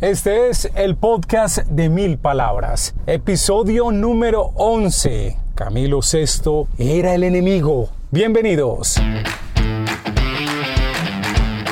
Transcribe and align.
Este 0.00 0.48
es 0.48 0.70
el 0.76 0.94
podcast 0.94 1.58
de 1.66 1.88
mil 1.88 2.18
palabras, 2.18 2.94
episodio 3.08 3.90
número 3.90 4.52
11. 4.54 5.36
Camilo 5.56 5.98
VI 5.98 6.68
era 6.78 7.16
el 7.16 7.24
enemigo. 7.24 7.90
Bienvenidos. 8.12 8.94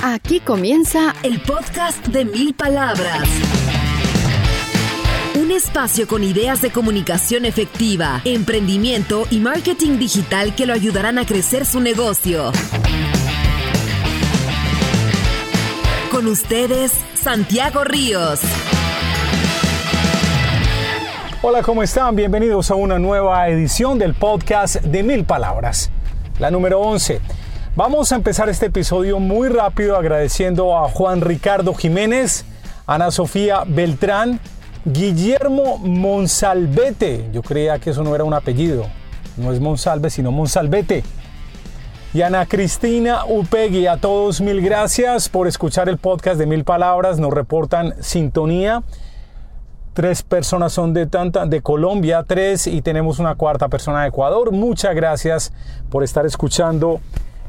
Aquí 0.02 0.40
comienza 0.40 1.14
el 1.22 1.40
podcast 1.40 2.04
de 2.08 2.24
mil 2.24 2.52
palabras. 2.54 3.28
Un 5.36 5.52
espacio 5.52 6.08
con 6.08 6.24
ideas 6.24 6.60
de 6.60 6.72
comunicación 6.72 7.44
efectiva, 7.44 8.22
emprendimiento 8.24 9.28
y 9.30 9.38
marketing 9.38 9.98
digital 9.98 10.56
que 10.56 10.66
lo 10.66 10.72
ayudarán 10.72 11.18
a 11.18 11.26
crecer 11.26 11.64
su 11.64 11.78
negocio. 11.78 12.50
Con 16.16 16.28
ustedes, 16.28 16.92
Santiago 17.14 17.84
Ríos. 17.84 18.40
Hola, 21.42 21.62
¿cómo 21.62 21.82
están? 21.82 22.16
Bienvenidos 22.16 22.70
a 22.70 22.74
una 22.74 22.98
nueva 22.98 23.46
edición 23.50 23.98
del 23.98 24.14
podcast 24.14 24.76
de 24.76 25.02
Mil 25.02 25.26
Palabras, 25.26 25.90
la 26.38 26.50
número 26.50 26.80
11. 26.80 27.20
Vamos 27.74 28.12
a 28.12 28.14
empezar 28.14 28.48
este 28.48 28.64
episodio 28.64 29.18
muy 29.20 29.50
rápido 29.50 29.94
agradeciendo 29.94 30.78
a 30.78 30.88
Juan 30.88 31.20
Ricardo 31.20 31.74
Jiménez, 31.74 32.46
Ana 32.86 33.10
Sofía 33.10 33.64
Beltrán, 33.66 34.40
Guillermo 34.86 35.76
Monsalvete. 35.76 37.28
Yo 37.30 37.42
creía 37.42 37.78
que 37.78 37.90
eso 37.90 38.02
no 38.02 38.14
era 38.14 38.24
un 38.24 38.32
apellido. 38.32 38.86
No 39.36 39.52
es 39.52 39.60
Monsalve, 39.60 40.08
sino 40.08 40.32
Monsalvete 40.32 41.04
y 42.12 42.22
Ana 42.22 42.46
Cristina 42.46 43.24
Upegui. 43.26 43.86
A 43.86 43.98
todos 43.98 44.40
mil 44.40 44.60
gracias 44.60 45.28
por 45.28 45.46
escuchar 45.46 45.88
el 45.88 45.98
podcast 45.98 46.38
de 46.38 46.46
Mil 46.46 46.64
Palabras. 46.64 47.18
Nos 47.18 47.32
reportan 47.32 47.94
sintonía. 48.00 48.82
Tres 49.92 50.22
personas 50.22 50.72
son 50.72 50.92
de, 50.92 51.06
tanta, 51.06 51.46
de 51.46 51.62
Colombia, 51.62 52.22
tres, 52.26 52.66
y 52.66 52.82
tenemos 52.82 53.18
una 53.18 53.34
cuarta 53.34 53.68
persona 53.68 54.02
de 54.02 54.08
Ecuador. 54.08 54.52
Muchas 54.52 54.94
gracias 54.94 55.52
por 55.90 56.04
estar 56.04 56.26
escuchando 56.26 57.00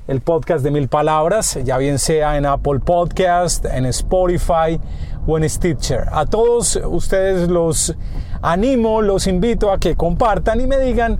el 0.07 0.21
podcast 0.21 0.63
de 0.63 0.71
Mil 0.71 0.87
Palabras, 0.87 1.59
ya 1.65 1.77
bien 1.77 1.99
sea 1.99 2.37
en 2.37 2.45
Apple 2.45 2.79
Podcast, 2.79 3.65
en 3.65 3.85
Spotify 3.87 4.79
o 5.27 5.37
en 5.37 5.49
Stitcher. 5.49 6.05
A 6.11 6.25
todos 6.25 6.77
ustedes 6.77 7.49
los 7.49 7.93
animo, 8.41 9.01
los 9.01 9.27
invito 9.27 9.69
a 9.69 9.79
que 9.79 9.97
compartan 9.97 10.61
y 10.61 10.67
me 10.67 10.79
digan 10.79 11.19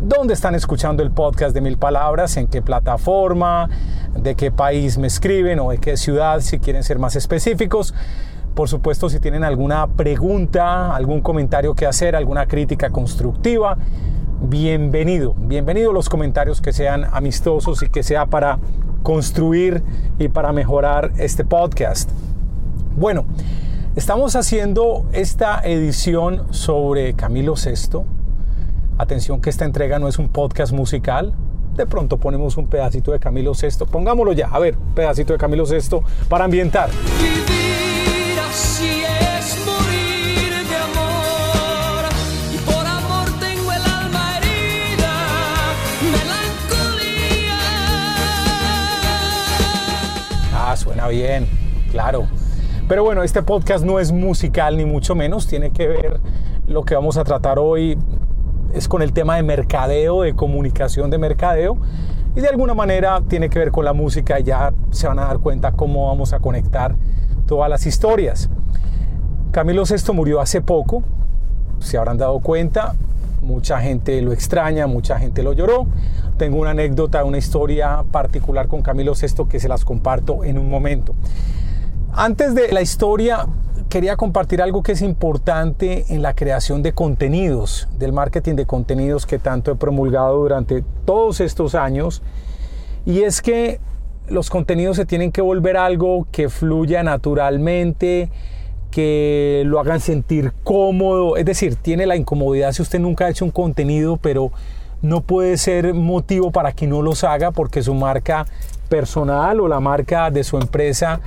dónde 0.00 0.34
están 0.34 0.54
escuchando 0.54 1.02
el 1.02 1.10
podcast 1.10 1.54
de 1.54 1.60
Mil 1.60 1.78
Palabras, 1.78 2.36
en 2.36 2.48
qué 2.48 2.62
plataforma, 2.62 3.68
de 4.14 4.34
qué 4.34 4.50
país 4.50 4.98
me 4.98 5.06
escriben 5.06 5.58
o 5.60 5.70
de 5.70 5.78
qué 5.78 5.96
ciudad, 5.96 6.40
si 6.40 6.58
quieren 6.58 6.82
ser 6.82 6.98
más 6.98 7.16
específicos. 7.16 7.94
Por 8.54 8.68
supuesto, 8.68 9.08
si 9.08 9.20
tienen 9.20 9.44
alguna 9.44 9.86
pregunta, 9.86 10.94
algún 10.94 11.20
comentario 11.20 11.74
que 11.74 11.86
hacer, 11.86 12.16
alguna 12.16 12.46
crítica 12.46 12.90
constructiva, 12.90 13.76
bienvenido. 14.40 15.34
Bienvenido 15.36 15.92
los 15.92 16.08
comentarios 16.08 16.60
que 16.60 16.72
sean 16.72 17.06
amistosos 17.12 17.82
y 17.82 17.88
que 17.88 18.02
sea 18.02 18.26
para 18.26 18.58
construir 19.02 19.82
y 20.18 20.28
para 20.28 20.52
mejorar 20.52 21.12
este 21.18 21.44
podcast. 21.44 22.10
Bueno, 22.96 23.26
estamos 23.94 24.36
haciendo 24.36 25.06
esta 25.12 25.60
edición 25.60 26.52
sobre 26.52 27.14
Camilo 27.14 27.54
VI 27.54 28.15
Atención 28.98 29.42
que 29.42 29.50
esta 29.50 29.66
entrega 29.66 29.98
no 29.98 30.08
es 30.08 30.18
un 30.18 30.30
podcast 30.30 30.72
musical. 30.72 31.34
De 31.74 31.84
pronto 31.84 32.16
ponemos 32.16 32.56
un 32.56 32.66
pedacito 32.66 33.12
de 33.12 33.18
Camilo 33.18 33.52
VI. 33.52 33.84
Pongámoslo 33.90 34.32
ya. 34.32 34.48
A 34.48 34.58
ver, 34.58 34.74
pedacito 34.94 35.34
de 35.34 35.38
Camilo 35.38 35.66
VI 35.66 35.98
para 36.30 36.46
ambientar. 36.46 36.88
Vivir 37.18 38.40
así 38.48 39.02
es 39.38 39.58
morir 39.66 40.66
de 40.66 40.76
amor. 40.76 42.06
Y 42.54 42.58
por 42.64 42.86
amor 42.86 43.28
tengo 43.38 43.70
el 43.70 43.82
alma 43.82 44.38
herida. 44.38 45.12
Melancolía. 46.02 47.58
Ah, 50.54 50.74
suena 50.74 51.06
bien. 51.08 51.46
Claro. 51.90 52.26
Pero 52.88 53.04
bueno, 53.04 53.22
este 53.22 53.42
podcast 53.42 53.84
no 53.84 54.00
es 54.00 54.10
musical 54.10 54.78
ni 54.78 54.86
mucho 54.86 55.14
menos. 55.14 55.46
Tiene 55.46 55.70
que 55.70 55.86
ver 55.86 56.18
lo 56.66 56.84
que 56.84 56.94
vamos 56.94 57.18
a 57.18 57.24
tratar 57.24 57.58
hoy 57.58 57.98
es 58.76 58.88
con 58.88 59.02
el 59.02 59.12
tema 59.12 59.36
de 59.36 59.42
mercadeo, 59.42 60.22
de 60.22 60.34
comunicación 60.34 61.10
de 61.10 61.18
mercadeo 61.18 61.78
y 62.36 62.40
de 62.40 62.48
alguna 62.48 62.74
manera 62.74 63.22
tiene 63.26 63.48
que 63.48 63.58
ver 63.58 63.70
con 63.70 63.84
la 63.84 63.94
música, 63.94 64.38
ya 64.38 64.72
se 64.90 65.08
van 65.08 65.18
a 65.18 65.24
dar 65.24 65.38
cuenta 65.38 65.72
cómo 65.72 66.08
vamos 66.08 66.34
a 66.34 66.38
conectar 66.38 66.94
todas 67.46 67.70
las 67.70 67.86
historias. 67.86 68.50
Camilo 69.52 69.84
VI 69.84 70.12
murió 70.12 70.40
hace 70.40 70.60
poco, 70.60 71.02
se 71.78 71.96
habrán 71.96 72.18
dado 72.18 72.40
cuenta, 72.40 72.94
mucha 73.40 73.80
gente 73.80 74.20
lo 74.20 74.32
extraña, 74.32 74.86
mucha 74.86 75.18
gente 75.18 75.42
lo 75.42 75.54
lloró. 75.54 75.86
Tengo 76.36 76.58
una 76.58 76.70
anécdota, 76.70 77.24
una 77.24 77.38
historia 77.38 78.04
particular 78.10 78.68
con 78.68 78.82
Camilo 78.82 79.14
VI 79.14 79.46
que 79.48 79.58
se 79.58 79.68
las 79.68 79.86
comparto 79.86 80.44
en 80.44 80.58
un 80.58 80.68
momento. 80.68 81.14
Antes 82.18 82.54
de 82.54 82.72
la 82.72 82.80
historia, 82.80 83.46
quería 83.90 84.16
compartir 84.16 84.62
algo 84.62 84.82
que 84.82 84.92
es 84.92 85.02
importante 85.02 86.06
en 86.08 86.22
la 86.22 86.32
creación 86.32 86.82
de 86.82 86.94
contenidos, 86.94 87.88
del 87.98 88.14
marketing 88.14 88.54
de 88.54 88.64
contenidos 88.64 89.26
que 89.26 89.38
tanto 89.38 89.70
he 89.70 89.74
promulgado 89.74 90.38
durante 90.38 90.82
todos 91.04 91.40
estos 91.42 91.74
años. 91.74 92.22
Y 93.04 93.20
es 93.20 93.42
que 93.42 93.80
los 94.28 94.48
contenidos 94.48 94.96
se 94.96 95.04
tienen 95.04 95.30
que 95.30 95.42
volver 95.42 95.76
algo 95.76 96.26
que 96.32 96.48
fluya 96.48 97.02
naturalmente, 97.02 98.30
que 98.90 99.64
lo 99.66 99.78
hagan 99.78 100.00
sentir 100.00 100.54
cómodo. 100.64 101.36
Es 101.36 101.44
decir, 101.44 101.76
tiene 101.76 102.06
la 102.06 102.16
incomodidad 102.16 102.72
si 102.72 102.80
usted 102.80 102.98
nunca 102.98 103.26
ha 103.26 103.28
hecho 103.28 103.44
un 103.44 103.50
contenido, 103.50 104.16
pero 104.16 104.52
no 105.02 105.20
puede 105.20 105.58
ser 105.58 105.92
motivo 105.92 106.50
para 106.50 106.72
que 106.72 106.86
no 106.86 107.02
los 107.02 107.24
haga 107.24 107.50
porque 107.50 107.82
su 107.82 107.92
marca 107.92 108.46
personal 108.88 109.60
o 109.60 109.68
la 109.68 109.80
marca 109.80 110.30
de 110.30 110.44
su 110.44 110.56
empresa 110.56 111.20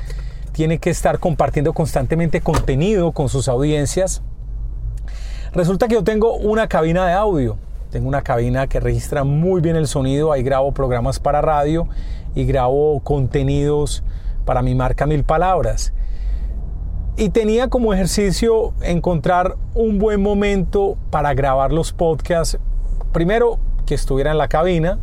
tiene 0.60 0.80
que 0.80 0.90
estar 0.90 1.20
compartiendo 1.20 1.72
constantemente 1.72 2.42
contenido 2.42 3.14
con 3.14 3.30
sus 3.30 3.48
audiencias. 3.48 4.22
Resulta 5.54 5.88
que 5.88 5.94
yo 5.94 6.04
tengo 6.04 6.36
una 6.36 6.68
cabina 6.68 7.08
de 7.08 7.14
audio. 7.14 7.56
Tengo 7.92 8.10
una 8.10 8.24
cabina 8.24 8.68
que 8.68 8.82
registra 8.82 9.24
muy 9.24 9.62
bien 9.62 9.78
el 9.78 9.88
sonido. 9.88 10.34
Ahí 10.34 10.44
grabo 10.44 10.74
programas 10.74 11.18
para 11.18 11.40
radio 11.40 11.88
y 12.36 12.44
grabo 12.44 13.00
contenidos 13.00 14.04
para 14.44 14.62
mi 14.62 14.76
marca 14.76 15.06
Mil 15.06 15.24
Palabras. 15.24 15.94
Y 17.16 17.30
tenía 17.30 17.70
como 17.70 17.94
ejercicio 17.94 18.74
encontrar 18.82 19.56
un 19.76 19.98
buen 19.98 20.22
momento 20.22 20.98
para 21.10 21.34
grabar 21.36 21.72
los 21.72 21.94
podcasts. 21.94 22.60
Primero, 23.14 23.60
que 23.86 23.96
estuviera 23.96 24.32
en 24.32 24.38
la 24.38 24.50
cabina. 24.50 25.00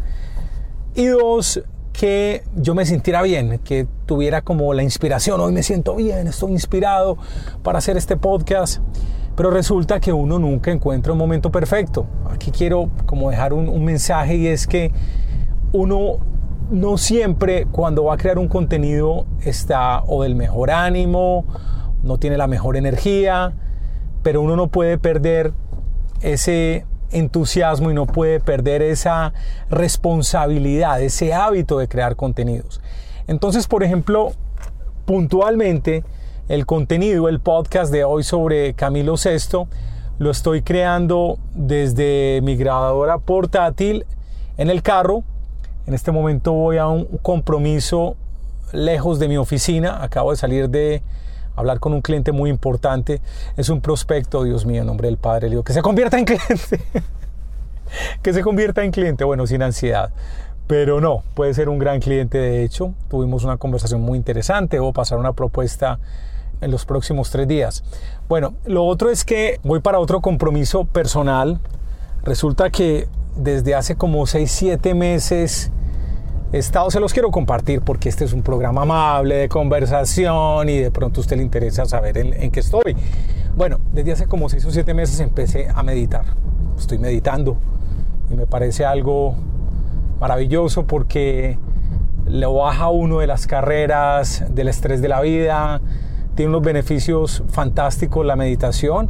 Y 0.94 1.06
dos, 1.06 1.62
que 1.96 2.44
yo 2.54 2.74
me 2.74 2.84
sintiera 2.84 3.22
bien, 3.22 3.58
que 3.64 3.86
tuviera 4.04 4.42
como 4.42 4.74
la 4.74 4.82
inspiración, 4.82 5.40
hoy 5.40 5.52
me 5.52 5.62
siento 5.62 5.96
bien, 5.96 6.26
estoy 6.26 6.52
inspirado 6.52 7.16
para 7.62 7.78
hacer 7.78 7.96
este 7.96 8.18
podcast, 8.18 8.82
pero 9.34 9.50
resulta 9.50 9.98
que 9.98 10.12
uno 10.12 10.38
nunca 10.38 10.70
encuentra 10.70 11.12
un 11.12 11.18
momento 11.18 11.50
perfecto. 11.50 12.06
Aquí 12.30 12.50
quiero 12.50 12.90
como 13.06 13.30
dejar 13.30 13.54
un, 13.54 13.82
mensaje 13.82 14.36
y 14.36 14.46
es 14.46 14.66
que 14.66 14.92
uno 15.72 16.18
no 16.70 16.98
siempre 16.98 17.66
cuando 17.66 18.04
va 18.04 18.14
a 18.14 18.16
crear 18.18 18.38
un 18.38 18.48
contenido 18.48 19.26
está 19.42 20.02
o 20.06 20.22
del 20.22 20.36
mejor 20.36 20.70
ánimo, 20.70 21.46
no 22.02 22.18
tiene 22.18 22.36
la 22.36 22.46
mejor 22.46 22.76
energía, 22.76 23.54
pero 24.22 24.42
uno 24.42 24.54
no 24.54 24.68
puede 24.68 24.98
perder 24.98 25.54
ese 26.20 26.84
entusiasmo 27.10 27.90
y 27.90 27.94
no 27.94 28.06
puede 28.06 28.40
perder 28.40 28.82
esa 28.82 29.32
responsabilidad, 29.70 31.00
ese 31.00 31.34
hábito 31.34 31.78
de 31.78 31.88
crear 31.88 32.16
contenidos. 32.16 32.80
Entonces, 33.26 33.66
por 33.66 33.82
ejemplo, 33.82 34.32
puntualmente, 35.04 36.04
el 36.48 36.66
contenido, 36.66 37.28
el 37.28 37.40
podcast 37.40 37.92
de 37.92 38.04
hoy 38.04 38.22
sobre 38.22 38.74
Camilo 38.74 39.14
VI, 39.14 39.66
lo 40.18 40.30
estoy 40.30 40.62
creando 40.62 41.38
desde 41.54 42.40
mi 42.42 42.56
grabadora 42.56 43.18
portátil 43.18 44.06
en 44.56 44.70
el 44.70 44.82
carro. 44.82 45.24
En 45.86 45.94
este 45.94 46.12
momento 46.12 46.52
voy 46.52 46.78
a 46.78 46.86
un 46.86 47.04
compromiso 47.22 48.16
lejos 48.72 49.18
de 49.18 49.28
mi 49.28 49.36
oficina. 49.36 50.02
Acabo 50.02 50.30
de 50.30 50.36
salir 50.36 50.70
de 50.70 51.02
hablar 51.56 51.80
con 51.80 51.92
un 51.92 52.02
cliente 52.02 52.32
muy 52.32 52.50
importante, 52.50 53.20
es 53.56 53.68
un 53.68 53.80
prospecto, 53.80 54.44
Dios 54.44 54.64
mío, 54.66 54.82
en 54.82 54.86
nombre 54.86 55.08
del 55.08 55.16
Padre, 55.16 55.48
le 55.48 55.50
digo, 55.50 55.64
que 55.64 55.72
se 55.72 55.82
convierta 55.82 56.18
en 56.18 56.24
cliente, 56.24 56.80
que 58.22 58.32
se 58.32 58.42
convierta 58.42 58.84
en 58.84 58.92
cliente, 58.92 59.24
bueno, 59.24 59.46
sin 59.46 59.62
ansiedad. 59.62 60.12
Pero 60.66 61.00
no, 61.00 61.22
puede 61.34 61.54
ser 61.54 61.68
un 61.68 61.78
gran 61.78 62.00
cliente 62.00 62.38
de 62.38 62.64
hecho. 62.64 62.92
Tuvimos 63.08 63.44
una 63.44 63.56
conversación 63.56 64.00
muy 64.00 64.18
interesante. 64.18 64.80
o 64.80 64.92
pasar 64.92 65.18
una 65.18 65.32
propuesta 65.32 66.00
en 66.60 66.70
los 66.70 66.84
próximos 66.84 67.30
tres 67.30 67.46
días. 67.46 67.84
Bueno, 68.28 68.54
lo 68.64 68.84
otro 68.84 69.10
es 69.10 69.24
que 69.24 69.60
voy 69.62 69.80
para 69.80 70.00
otro 70.00 70.20
compromiso 70.20 70.84
personal. 70.84 71.60
Resulta 72.24 72.70
que 72.70 73.08
desde 73.36 73.74
hace 73.74 73.94
como 73.94 74.26
seis, 74.26 74.50
siete 74.50 74.94
meses 74.94 75.70
he 75.70 75.85
estado, 76.58 76.90
se 76.90 77.00
los 77.00 77.12
quiero 77.12 77.30
compartir 77.30 77.82
porque 77.82 78.08
este 78.08 78.24
es 78.24 78.32
un 78.32 78.42
programa 78.42 78.82
amable 78.82 79.36
de 79.36 79.48
conversación 79.48 80.68
y 80.68 80.78
de 80.78 80.90
pronto 80.90 81.20
usted 81.20 81.36
le 81.36 81.42
interesa 81.42 81.86
saber 81.86 82.18
en, 82.18 82.34
en 82.34 82.50
qué 82.50 82.60
estoy. 82.60 82.96
Bueno, 83.56 83.78
desde 83.92 84.12
hace 84.12 84.26
como 84.26 84.48
6 84.48 84.64
o 84.66 84.70
7 84.70 84.94
meses 84.94 85.20
empecé 85.20 85.68
a 85.74 85.82
meditar. 85.82 86.24
Estoy 86.78 86.98
meditando 86.98 87.56
y 88.30 88.34
me 88.34 88.46
parece 88.46 88.84
algo 88.84 89.34
maravilloso 90.20 90.86
porque 90.86 91.58
le 92.26 92.46
baja 92.46 92.90
uno 92.90 93.20
de 93.20 93.26
las 93.26 93.46
carreras, 93.46 94.44
del 94.50 94.68
estrés 94.68 95.00
de 95.00 95.08
la 95.08 95.20
vida, 95.20 95.80
tiene 96.34 96.50
unos 96.50 96.62
beneficios 96.62 97.42
fantásticos 97.48 98.26
la 98.26 98.36
meditación. 98.36 99.08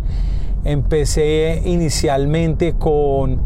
Empecé 0.64 1.62
inicialmente 1.64 2.74
con 2.74 3.40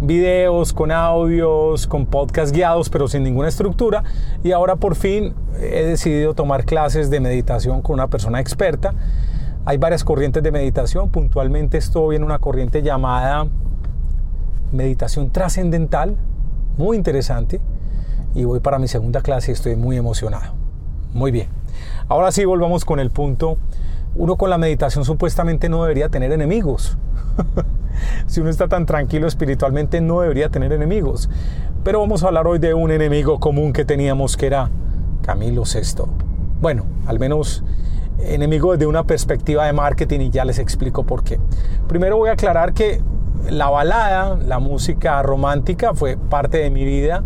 videos, 0.00 0.72
con 0.72 0.92
audios, 0.92 1.86
con 1.86 2.06
podcasts 2.06 2.52
guiados, 2.52 2.90
pero 2.90 3.08
sin 3.08 3.22
ninguna 3.22 3.48
estructura. 3.48 4.02
Y 4.42 4.52
ahora 4.52 4.76
por 4.76 4.94
fin 4.94 5.34
he 5.60 5.84
decidido 5.84 6.34
tomar 6.34 6.64
clases 6.64 7.10
de 7.10 7.20
meditación 7.20 7.82
con 7.82 7.94
una 7.94 8.08
persona 8.08 8.40
experta. 8.40 8.94
Hay 9.64 9.78
varias 9.78 10.04
corrientes 10.04 10.42
de 10.42 10.50
meditación. 10.52 11.08
Puntualmente 11.08 11.78
estoy 11.78 12.16
en 12.16 12.24
una 12.24 12.38
corriente 12.38 12.82
llamada 12.82 13.46
meditación 14.72 15.30
trascendental, 15.30 16.16
muy 16.76 16.96
interesante. 16.96 17.60
Y 18.34 18.44
voy 18.44 18.60
para 18.60 18.78
mi 18.78 18.88
segunda 18.88 19.22
clase 19.22 19.52
y 19.52 19.54
estoy 19.54 19.76
muy 19.76 19.96
emocionado. 19.96 20.54
Muy 21.12 21.30
bien. 21.30 21.48
Ahora 22.08 22.32
sí, 22.32 22.44
volvamos 22.44 22.84
con 22.84 22.98
el 22.98 23.10
punto. 23.10 23.56
Uno 24.16 24.36
con 24.36 24.50
la 24.50 24.58
meditación 24.58 25.04
supuestamente 25.04 25.68
no 25.68 25.82
debería 25.82 26.08
tener 26.08 26.32
enemigos. 26.32 26.98
si 28.26 28.40
uno 28.40 28.50
está 28.50 28.68
tan 28.68 28.86
tranquilo 28.86 29.26
espiritualmente 29.26 30.00
no 30.00 30.20
debería 30.20 30.48
tener 30.48 30.72
enemigos. 30.72 31.28
Pero 31.82 32.00
vamos 32.00 32.22
a 32.24 32.28
hablar 32.28 32.46
hoy 32.46 32.58
de 32.58 32.74
un 32.74 32.90
enemigo 32.90 33.38
común 33.40 33.72
que 33.72 33.84
teníamos 33.84 34.36
que 34.36 34.46
era 34.46 34.70
Camilo 35.22 35.64
VI. 35.64 36.04
Bueno, 36.60 36.86
al 37.06 37.18
menos 37.18 37.62
enemigo 38.18 38.72
desde 38.72 38.86
una 38.86 39.04
perspectiva 39.04 39.66
de 39.66 39.72
marketing 39.72 40.20
y 40.20 40.30
ya 40.30 40.44
les 40.44 40.58
explico 40.58 41.04
por 41.04 41.24
qué. 41.24 41.38
Primero 41.88 42.16
voy 42.16 42.30
a 42.30 42.32
aclarar 42.32 42.72
que 42.72 43.02
la 43.50 43.68
balada, 43.68 44.36
la 44.36 44.58
música 44.58 45.22
romántica 45.22 45.94
fue 45.94 46.16
parte 46.16 46.58
de 46.58 46.70
mi 46.70 46.84
vida. 46.84 47.22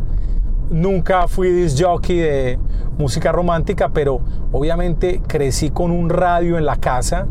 Nunca 0.70 1.28
fui 1.28 1.50
disc 1.50 1.80
jockey 1.80 2.16
de 2.18 2.58
música 2.98 3.32
romántica, 3.32 3.90
pero 3.90 4.20
obviamente 4.52 5.22
crecí 5.26 5.70
con 5.70 5.90
un 5.90 6.10
radio 6.10 6.58
en 6.58 6.66
la 6.66 6.76
casa, 6.76 7.26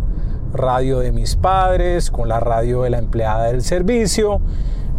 radio 0.53 0.99
de 0.99 1.11
mis 1.11 1.35
padres, 1.35 2.11
con 2.11 2.27
la 2.29 2.39
radio 2.39 2.83
de 2.83 2.89
la 2.89 2.97
empleada 2.99 3.45
del 3.45 3.61
servicio. 3.61 4.41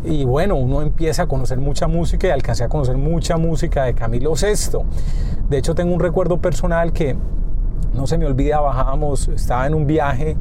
Y 0.05 0.25
bueno, 0.25 0.57
uno 0.57 0.83
empieza 0.83 1.23
a 1.23 1.27
conocer 1.27 1.59
mucha 1.59 1.89
música 1.89 2.29
y 2.29 2.31
alcancé 2.31 2.65
a 2.65 2.69
conocer 2.69 2.97
mucha 2.97 3.37
música 3.37 3.85
de 3.85 3.95
Camilo 3.95 4.33
VI. 4.35 4.79
De 5.49 5.59
hecho, 5.59 5.75
tengo 5.75 5.93
un 5.93 6.01
recuerdo 6.01 6.39
personal 6.39 6.93
que 6.93 7.17
no 7.95 8.07
se 8.07 8.19
me 8.19 8.27
olvida, 8.27 8.61
bajábamos, 8.61 9.29
estaba 9.29 9.67
en 9.67 9.75
un 9.75 9.87
viaje 9.87 10.37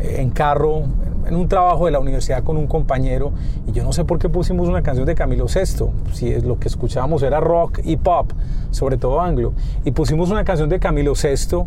eh, 0.00 0.16
en 0.18 0.30
carro, 0.30 0.82
en 1.26 1.34
un 1.34 1.48
trabajo 1.48 1.86
de 1.86 1.92
la 1.92 2.00
universidad 2.00 2.42
con 2.42 2.56
un 2.56 2.66
compañero 2.66 3.32
y 3.66 3.72
yo 3.72 3.84
no 3.84 3.92
sé 3.92 4.04
por 4.04 4.18
qué 4.18 4.28
pusimos 4.28 4.68
una 4.68 4.82
canción 4.82 5.06
de 5.06 5.14
Camilo 5.14 5.46
VI, 5.46 5.86
si 6.12 6.28
es 6.28 6.44
lo 6.44 6.58
que 6.58 6.68
escuchábamos 6.68 7.22
era 7.22 7.40
rock 7.40 7.80
y 7.84 7.96
pop, 7.96 8.32
sobre 8.70 8.96
todo 8.96 9.20
anglo, 9.20 9.52
y 9.84 9.92
pusimos 9.92 10.30
una 10.30 10.44
canción 10.44 10.68
de 10.68 10.78
Camilo 10.78 11.12
VI 11.14 11.64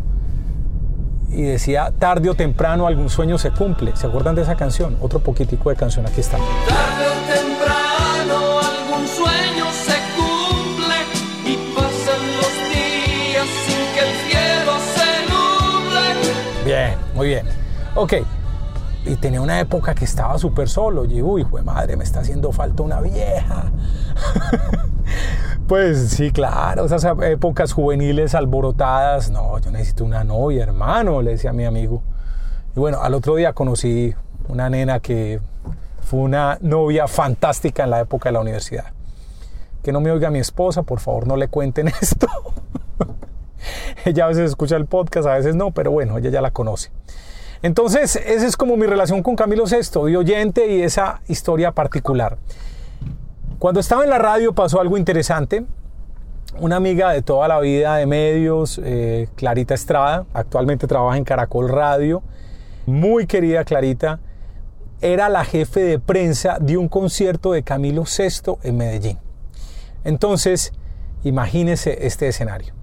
y 1.33 1.41
decía 1.41 1.91
tarde 1.97 2.29
o 2.29 2.35
temprano 2.35 2.87
algún 2.87 3.09
sueño 3.09 3.37
se 3.37 3.51
cumple. 3.51 3.95
¿Se 3.95 4.07
acuerdan 4.07 4.35
de 4.35 4.43
esa 4.43 4.55
canción? 4.55 4.97
Otro 5.01 5.19
poquitico 5.19 5.69
de 5.69 5.75
canción, 5.75 6.05
aquí 6.05 6.21
está. 6.21 6.37
Tarde 6.37 7.07
o 7.07 7.33
temprano 7.33 8.59
algún 8.59 9.07
sueño 9.07 9.65
se 9.71 9.95
cumple 10.15 10.95
y 11.45 11.55
pasan 11.75 12.21
los 12.37 12.53
días 12.69 13.47
sin 13.65 13.81
que 13.93 13.99
el 13.99 14.13
cielo 14.29 14.73
se 14.95 15.07
nuble. 15.31 16.65
Bien, 16.65 16.95
muy 17.15 17.27
bien. 17.27 17.45
Ok. 17.95 18.13
Y 19.05 19.15
tenía 19.17 19.41
una 19.41 19.59
época 19.59 19.93
que 19.93 20.05
estaba 20.05 20.37
súper 20.37 20.69
solo. 20.69 21.03
Y 21.05 21.21
uy, 21.21 21.41
hijo 21.41 21.57
de 21.57 21.63
madre, 21.63 21.97
me 21.97 22.03
está 22.05 22.21
haciendo 22.21 22.51
falta 22.51 22.83
una 22.83 23.01
vieja. 23.01 23.65
pues 25.67 26.09
sí, 26.09 26.31
claro, 26.31 26.85
esas 26.85 27.05
épocas 27.23 27.73
juveniles 27.73 28.35
alborotadas. 28.35 29.29
No, 29.31 29.59
yo 29.59 29.71
necesito 29.71 30.05
una 30.05 30.23
novia, 30.23 30.63
hermano, 30.63 31.21
le 31.21 31.31
decía 31.31 31.51
a 31.51 31.53
mi 31.53 31.65
amigo. 31.65 32.01
Y 32.75 32.79
bueno, 32.79 33.01
al 33.01 33.13
otro 33.13 33.35
día 33.35 33.53
conocí 33.53 34.13
una 34.47 34.69
nena 34.69 34.99
que 34.99 35.39
fue 36.01 36.19
una 36.19 36.57
novia 36.61 37.07
fantástica 37.07 37.83
en 37.83 37.91
la 37.91 38.01
época 38.01 38.29
de 38.29 38.33
la 38.33 38.41
universidad. 38.41 38.85
Que 39.81 39.91
no 39.91 40.01
me 40.01 40.11
oiga 40.11 40.29
mi 40.29 40.39
esposa, 40.39 40.83
por 40.83 40.99
favor, 40.99 41.27
no 41.27 41.35
le 41.35 41.47
cuenten 41.47 41.87
esto. 42.01 42.27
ella 44.05 44.25
a 44.25 44.27
veces 44.27 44.49
escucha 44.49 44.75
el 44.75 44.85
podcast, 44.85 45.27
a 45.27 45.35
veces 45.35 45.55
no, 45.55 45.71
pero 45.71 45.91
bueno, 45.91 46.17
ella 46.17 46.29
ya 46.29 46.41
la 46.41 46.51
conoce. 46.51 46.91
Entonces, 47.61 48.17
esa 48.17 48.45
es 48.45 48.57
como 48.57 48.75
mi 48.75 48.85
relación 48.85 49.23
con 49.23 49.37
Camilo 49.37 49.63
VI, 49.65 50.11
de 50.11 50.17
oyente 50.17 50.67
y 50.67 50.81
esa 50.81 51.21
historia 51.27 51.71
particular. 51.71 52.37
Cuando 53.59 53.79
estaba 53.79 54.03
en 54.03 54.09
la 54.09 54.17
radio 54.17 54.53
pasó 54.53 54.81
algo 54.81 54.97
interesante. 54.97 55.65
Una 56.59 56.75
amiga 56.75 57.11
de 57.11 57.21
toda 57.21 57.47
la 57.47 57.59
vida 57.59 57.95
de 57.95 58.05
medios, 58.05 58.79
eh, 58.83 59.27
Clarita 59.35 59.73
Estrada, 59.73 60.25
actualmente 60.33 60.85
trabaja 60.85 61.17
en 61.17 61.23
Caracol 61.23 61.69
Radio, 61.69 62.21
muy 62.85 63.25
querida 63.25 63.63
Clarita, 63.63 64.19
era 65.01 65.29
la 65.29 65.43
jefe 65.45 65.81
de 65.81 65.99
prensa 65.99 66.57
de 66.59 66.77
un 66.77 66.87
concierto 66.87 67.53
de 67.53 67.63
Camilo 67.63 68.03
VI 68.03 68.57
en 68.63 68.77
Medellín. 68.77 69.19
Entonces, 70.03 70.73
imagínese 71.23 72.05
este 72.05 72.27
escenario. 72.27 72.73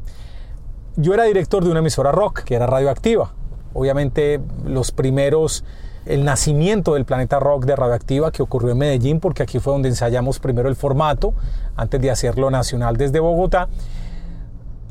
Yo 0.97 1.15
era 1.15 1.25
director 1.25 1.63
de 1.63 1.71
una 1.71 1.81
emisora 1.81 2.13
rock, 2.13 2.41
que 2.43 2.57
era 2.57 2.67
radioactiva. 2.67 3.33
Obviamente 3.73 4.41
los 4.65 4.91
primeros, 4.91 5.65
el 6.11 6.25
nacimiento 6.25 6.95
del 6.95 7.05
planeta 7.05 7.39
rock 7.39 7.65
de 7.65 7.77
Radioactiva 7.77 8.33
que 8.33 8.43
ocurrió 8.43 8.73
en 8.73 8.79
Medellín, 8.79 9.21
porque 9.21 9.43
aquí 9.43 9.61
fue 9.61 9.73
donde 9.73 9.89
ensayamos 9.89 10.41
primero 10.41 10.69
el 10.69 10.77
formato, 10.77 11.35
antes 11.77 12.01
de 12.01 12.11
hacerlo 12.11 12.51
nacional 12.51 12.97
desde 12.97 13.21
Bogotá. 13.21 13.69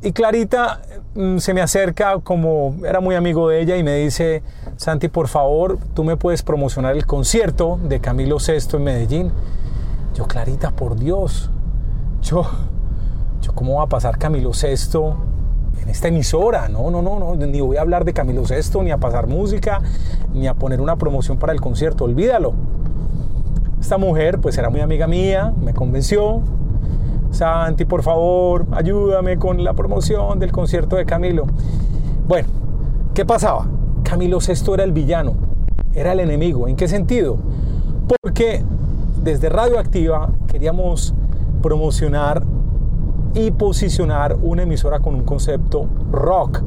Y 0.02 0.14
Clarita 0.14 0.82
mm, 1.16 1.40
se 1.40 1.54
me 1.54 1.62
acerca 1.62 2.20
como 2.20 2.76
era 2.86 3.02
muy 3.02 3.16
amigo 3.16 3.50
de 3.50 3.62
ella 3.62 3.76
y 3.76 3.84
me 3.84 3.96
dice, 3.98 4.44
Santi, 4.78 5.10
por 5.10 5.28
favor, 5.28 5.78
tú 5.94 6.06
me 6.06 6.16
puedes 6.16 6.42
promocionar 6.42 6.96
el 6.96 7.06
concierto 7.06 7.78
de 7.84 8.00
Camilo 8.00 8.38
VI 8.38 8.78
en 8.78 8.84
Medellín. 8.84 9.32
Yo, 10.16 10.26
Clarita, 10.26 10.72
por 10.72 10.96
Dios, 10.96 11.50
yo, 12.22 12.50
yo 13.42 13.54
¿cómo 13.54 13.76
va 13.76 13.84
a 13.84 13.88
pasar 13.88 14.18
Camilo 14.18 14.52
VI 14.52 15.30
en 15.82 15.90
esta 15.90 16.08
emisora. 16.08 16.68
No, 16.70 16.92
no, 16.92 17.02
no, 17.02 17.20
no, 17.20 17.36
ni 17.36 17.62
voy 17.62 17.78
a 17.78 17.82
hablar 17.82 18.06
de 18.06 18.14
Camilo 18.14 18.46
Sesto, 18.46 18.84
ni 18.84 18.92
a 18.92 18.98
pasar 18.98 19.28
música, 19.28 19.82
ni 20.34 20.48
a 20.48 20.54
poner 20.54 20.82
una 20.82 20.96
promoción 20.96 21.38
para 21.38 21.54
el 21.54 21.62
concierto, 21.62 22.06
olvídalo. 22.06 22.54
Esta 23.80 23.98
mujer, 23.98 24.40
pues 24.40 24.58
era 24.58 24.70
muy 24.70 24.82
amiga 24.82 25.08
mía, 25.08 25.54
me 25.62 25.74
convenció. 25.74 26.42
Santi, 27.32 27.86
por 27.86 28.04
favor, 28.04 28.66
ayúdame 28.72 29.38
con 29.38 29.64
la 29.64 29.74
promoción 29.74 30.40
del 30.40 30.52
concierto 30.52 30.96
de 30.96 31.06
Camilo. 31.06 31.46
Bueno, 32.28 32.48
¿qué 33.14 33.26
pasaba? 33.26 33.68
Camilo 34.04 34.42
Sesto 34.42 34.74
era 34.74 34.84
el 34.84 34.92
villano, 34.92 35.34
era 35.94 36.12
el 36.12 36.20
enemigo. 36.20 36.68
¿En 36.68 36.76
qué 36.76 36.88
sentido? 36.88 37.38
Porque 38.22 38.64
desde 39.24 39.50
Radioactiva 39.50 40.32
queríamos 40.48 41.14
promocionar 41.62 42.44
y 43.34 43.52
posicionar 43.52 44.38
una 44.42 44.64
emisora 44.64 45.00
con 45.00 45.16
un 45.16 45.24
concepto 45.24 45.88
rock, 46.12 46.62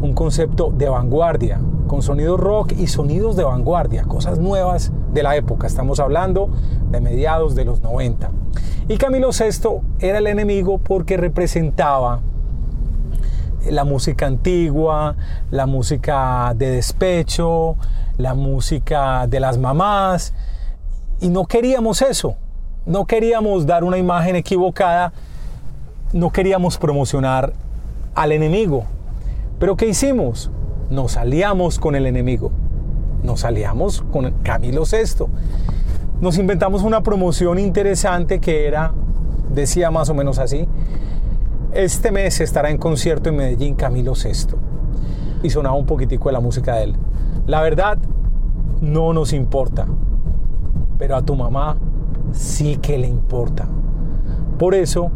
un 0.00 0.12
concepto 0.12 0.70
de 0.70 0.88
vanguardia, 0.88 1.60
con 1.86 2.02
sonidos 2.02 2.38
rock 2.38 2.72
y 2.72 2.86
sonidos 2.86 3.36
de 3.36 3.44
vanguardia, 3.44 4.04
cosas 4.04 4.38
nuevas 4.38 4.92
de 5.12 5.22
la 5.22 5.36
época. 5.36 5.66
Estamos 5.66 6.00
hablando 6.00 6.50
de 6.90 7.00
mediados 7.00 7.54
de 7.54 7.64
los 7.64 7.80
90. 7.82 8.30
Y 8.88 8.96
Camilo 8.96 9.30
VI 9.30 9.80
era 10.00 10.18
el 10.18 10.26
enemigo 10.26 10.78
porque 10.78 11.16
representaba 11.16 12.20
la 13.70 13.84
música 13.84 14.26
antigua, 14.26 15.16
la 15.50 15.66
música 15.66 16.52
de 16.56 16.70
despecho, 16.70 17.76
la 18.18 18.34
música 18.34 19.26
de 19.26 19.40
las 19.40 19.58
mamás. 19.58 20.34
Y 21.20 21.28
no 21.28 21.46
queríamos 21.46 22.02
eso. 22.02 22.34
No 22.84 23.06
queríamos 23.06 23.64
dar 23.66 23.84
una 23.84 23.98
imagen 23.98 24.34
equivocada 24.34 25.12
no 26.12 26.30
queríamos 26.30 26.78
promocionar 26.78 27.54
al 28.14 28.32
enemigo. 28.32 28.84
Pero 29.58 29.76
¿qué 29.76 29.88
hicimos? 29.88 30.50
Nos 30.90 31.16
aliamos 31.16 31.78
con 31.78 31.94
el 31.94 32.06
enemigo. 32.06 32.50
Nos 33.22 33.44
aliamos 33.44 34.02
con 34.12 34.30
Camilo 34.42 34.82
VI. 34.82 35.24
Nos 36.20 36.38
inventamos 36.38 36.82
una 36.82 37.02
promoción 37.02 37.58
interesante 37.58 38.40
que 38.40 38.66
era, 38.66 38.92
decía 39.52 39.90
más 39.90 40.08
o 40.10 40.14
menos 40.14 40.38
así, 40.38 40.68
este 41.72 42.12
mes 42.12 42.40
estará 42.40 42.70
en 42.70 42.76
concierto 42.76 43.30
en 43.30 43.36
Medellín 43.36 43.74
Camilo 43.74 44.12
VI. 44.12 44.56
Y 45.42 45.50
sonaba 45.50 45.76
un 45.76 45.86
poquitico 45.86 46.28
de 46.28 46.34
la 46.34 46.40
música 46.40 46.76
de 46.76 46.84
él. 46.84 46.96
La 47.46 47.62
verdad, 47.62 47.98
no 48.80 49.12
nos 49.12 49.32
importa. 49.32 49.86
Pero 50.98 51.16
a 51.16 51.22
tu 51.22 51.34
mamá 51.34 51.78
sí 52.32 52.76
que 52.76 52.98
le 52.98 53.08
importa. 53.08 53.66
Por 54.58 54.74
eso 54.74 55.10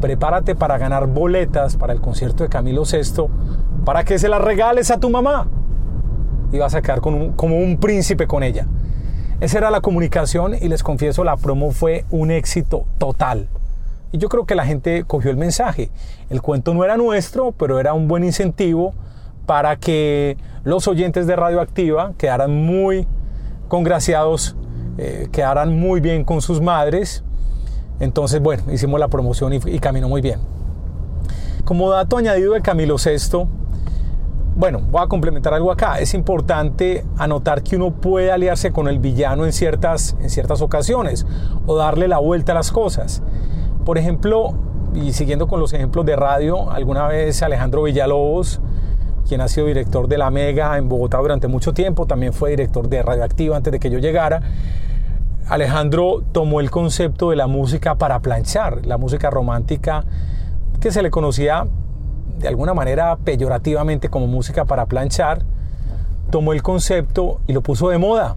prepárate 0.00 0.54
para 0.54 0.78
ganar 0.78 1.06
boletas 1.06 1.76
para 1.76 1.92
el 1.92 2.00
concierto 2.00 2.44
de 2.44 2.50
Camilo 2.50 2.82
VI 2.84 3.26
para 3.84 4.04
que 4.04 4.18
se 4.18 4.28
las 4.28 4.40
regales 4.40 4.90
a 4.90 4.98
tu 4.98 5.10
mamá. 5.10 5.48
Y 6.52 6.58
vas 6.58 6.74
a 6.74 6.82
quedar 6.82 7.00
como 7.00 7.58
un 7.58 7.78
príncipe 7.78 8.26
con 8.26 8.42
ella. 8.42 8.66
Esa 9.38 9.58
era 9.58 9.70
la 9.70 9.82
comunicación 9.82 10.54
y 10.54 10.68
les 10.68 10.82
confieso, 10.82 11.22
la 11.22 11.36
promo 11.36 11.70
fue 11.70 12.06
un 12.10 12.30
éxito 12.30 12.86
total. 12.96 13.48
Y 14.10 14.16
yo 14.16 14.30
creo 14.30 14.46
que 14.46 14.54
la 14.54 14.64
gente 14.64 15.04
cogió 15.04 15.30
el 15.30 15.36
mensaje. 15.36 15.90
El 16.30 16.40
cuento 16.40 16.72
no 16.72 16.84
era 16.84 16.96
nuestro, 16.96 17.52
pero 17.52 17.78
era 17.78 17.92
un 17.92 18.08
buen 18.08 18.24
incentivo 18.24 18.94
para 19.44 19.76
que 19.76 20.38
los 20.64 20.88
oyentes 20.88 21.26
de 21.26 21.36
Radioactiva 21.36 22.14
quedaran 22.16 22.64
muy 22.64 23.06
congraciados, 23.68 24.56
eh, 24.96 25.28
quedaran 25.32 25.78
muy 25.78 26.00
bien 26.00 26.24
con 26.24 26.40
sus 26.40 26.62
madres. 26.62 27.22
Entonces, 28.00 28.40
bueno, 28.40 28.62
hicimos 28.72 29.00
la 29.00 29.08
promoción 29.08 29.52
y, 29.52 29.60
y 29.66 29.78
caminó 29.78 30.08
muy 30.08 30.20
bien. 30.20 30.40
Como 31.64 31.90
dato 31.90 32.16
añadido 32.16 32.52
de 32.52 32.62
Camilo 32.62 32.96
VI, 32.96 33.46
bueno, 34.56 34.80
voy 34.90 35.02
a 35.02 35.06
complementar 35.06 35.52
algo 35.52 35.70
acá. 35.70 35.98
Es 35.98 36.14
importante 36.14 37.04
anotar 37.18 37.62
que 37.62 37.76
uno 37.76 37.90
puede 37.90 38.32
aliarse 38.32 38.72
con 38.72 38.88
el 38.88 38.98
villano 38.98 39.44
en 39.44 39.52
ciertas, 39.52 40.16
en 40.20 40.30
ciertas 40.30 40.62
ocasiones 40.62 41.26
o 41.66 41.76
darle 41.76 42.08
la 42.08 42.18
vuelta 42.18 42.52
a 42.52 42.54
las 42.54 42.72
cosas. 42.72 43.22
Por 43.84 43.98
ejemplo, 43.98 44.54
y 44.94 45.12
siguiendo 45.12 45.46
con 45.46 45.60
los 45.60 45.74
ejemplos 45.74 46.06
de 46.06 46.16
radio, 46.16 46.70
alguna 46.70 47.06
vez 47.06 47.42
Alejandro 47.42 47.82
Villalobos, 47.82 48.60
quien 49.28 49.42
ha 49.42 49.48
sido 49.48 49.66
director 49.66 50.08
de 50.08 50.16
La 50.16 50.30
Mega 50.30 50.78
en 50.78 50.88
Bogotá 50.88 51.18
durante 51.18 51.48
mucho 51.48 51.74
tiempo, 51.74 52.06
también 52.06 52.32
fue 52.32 52.50
director 52.50 52.88
de 52.88 53.02
Radioactiva 53.02 53.58
antes 53.58 53.72
de 53.72 53.78
que 53.78 53.90
yo 53.90 53.98
llegara. 53.98 54.40
Alejandro 55.48 56.24
tomó 56.32 56.60
el 56.60 56.70
concepto 56.70 57.30
de 57.30 57.36
la 57.36 57.46
música 57.46 57.94
para 57.94 58.18
planchar, 58.20 58.84
la 58.84 58.98
música 58.98 59.30
romántica 59.30 60.04
que 60.80 60.90
se 60.90 61.02
le 61.02 61.10
conocía 61.10 61.66
de 62.38 62.48
alguna 62.48 62.74
manera 62.74 63.16
peyorativamente 63.16 64.08
como 64.08 64.26
música 64.26 64.64
para 64.64 64.86
planchar, 64.86 65.44
tomó 66.30 66.52
el 66.52 66.62
concepto 66.62 67.40
y 67.46 67.52
lo 67.52 67.62
puso 67.62 67.88
de 67.88 67.98
moda. 67.98 68.36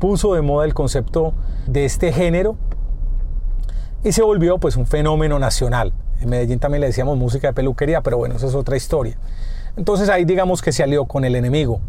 Puso 0.00 0.34
de 0.34 0.42
moda 0.42 0.66
el 0.66 0.74
concepto 0.74 1.32
de 1.66 1.84
este 1.84 2.12
género 2.12 2.56
y 4.04 4.12
se 4.12 4.22
volvió 4.22 4.58
pues 4.58 4.76
un 4.76 4.86
fenómeno 4.86 5.38
nacional. 5.38 5.92
En 6.20 6.28
Medellín 6.30 6.58
también 6.58 6.80
le 6.80 6.88
decíamos 6.88 7.16
música 7.16 7.48
de 7.48 7.54
peluquería, 7.54 8.02
pero 8.02 8.18
bueno, 8.18 8.34
eso 8.36 8.46
es 8.46 8.54
otra 8.54 8.76
historia. 8.76 9.16
Entonces 9.76 10.08
ahí 10.08 10.24
digamos 10.24 10.62
que 10.62 10.72
se 10.72 10.82
alió 10.82 11.06
con 11.06 11.24
el 11.24 11.34
enemigo. 11.36 11.80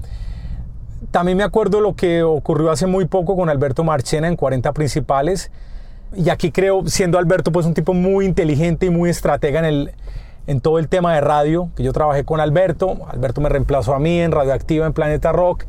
También 1.11 1.37
me 1.37 1.43
acuerdo 1.43 1.79
lo 1.79 1.95
que 1.95 2.23
ocurrió 2.23 2.69
hace 2.69 2.85
muy 2.85 3.05
poco 3.05 3.35
con 3.35 3.49
Alberto 3.49 3.83
Marchena 3.83 4.27
en 4.27 4.35
40 4.35 4.73
principales. 4.73 5.51
Y 6.15 6.29
aquí 6.29 6.51
creo, 6.51 6.85
siendo 6.87 7.17
Alberto 7.17 7.51
pues 7.51 7.65
un 7.65 7.73
tipo 7.73 7.93
muy 7.93 8.25
inteligente 8.25 8.85
y 8.85 8.89
muy 8.89 9.09
estratega 9.09 9.59
en 9.59 9.65
el, 9.65 9.91
en 10.47 10.61
todo 10.61 10.79
el 10.79 10.89
tema 10.89 11.13
de 11.15 11.21
radio, 11.21 11.69
que 11.75 11.83
yo 11.83 11.93
trabajé 11.93 12.23
con 12.23 12.39
Alberto. 12.39 12.97
Alberto 13.07 13.41
me 13.41 13.49
reemplazó 13.49 13.93
a 13.93 13.99
mí 13.99 14.19
en 14.19 14.31
Radioactiva 14.31 14.85
en 14.85 14.93
Planeta 14.93 15.31
Rock. 15.31 15.65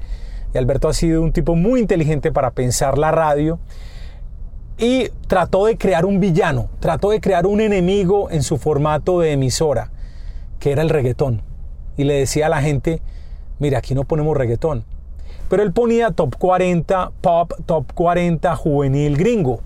Y 0.55 0.59
Alberto 0.59 0.89
ha 0.89 0.93
sido 0.93 1.23
un 1.23 1.33
tipo 1.33 1.55
muy 1.55 1.81
inteligente 1.81 2.33
para 2.33 2.51
pensar 2.51 2.99
la 2.99 3.11
radio. 3.11 3.59
Y 4.77 5.09
trató 5.27 5.67
de 5.67 5.77
crear 5.77 6.05
un 6.05 6.21
villano, 6.21 6.69
trató 6.79 7.11
de 7.11 7.21
crear 7.21 7.47
un 7.47 7.61
enemigo 7.61 8.31
en 8.31 8.45
su 8.45 8.59
formato 8.59 9.19
de 9.19 9.33
emisora, 9.33 9.91
que 10.61 10.71
era 10.71 10.83
el 10.83 10.89
reggaetón. 10.89 11.43
Y 11.97 12.05
le 12.05 12.15
decía 12.15 12.47
a 12.47 12.49
la 12.49 12.63
gente, 12.63 13.03
mira, 13.59 13.79
aquí 13.79 13.95
no 13.95 14.05
ponemos 14.05 14.37
reggaetón. 14.37 14.85
Pero 15.49 15.63
él 15.63 15.73
ponía 15.73 16.11
top 16.11 16.37
40 16.37 17.13
pop, 17.21 17.53
top 17.67 17.93
40 17.95 18.55
juvenil 18.57 19.17
gringo. 19.17 19.61